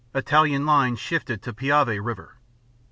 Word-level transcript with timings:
Italian 0.15 0.65
line 0.65 0.95
shifted 0.95 1.41
Dec 1.41 1.43
to 1.43 1.53
Piave 1.53 1.99
River. 2.03 2.39